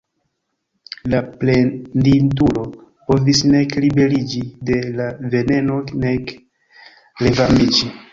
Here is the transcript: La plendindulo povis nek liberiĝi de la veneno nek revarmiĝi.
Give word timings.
La 1.13 1.17
plendindulo 1.41 2.63
povis 3.11 3.41
nek 3.51 3.75
liberiĝi 3.85 4.41
de 4.71 4.79
la 5.01 5.11
veneno 5.35 5.77
nek 6.07 6.33
revarmiĝi. 7.27 7.93